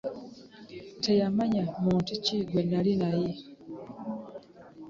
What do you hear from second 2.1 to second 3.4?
ki gwe nnali naye.